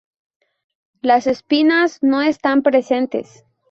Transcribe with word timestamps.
Las 1.03 1.27
espinas 1.27 1.99
no 2.01 2.23
están 2.23 2.63
presentes. 2.63 3.45